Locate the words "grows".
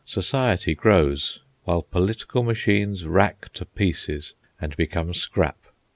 0.73-1.41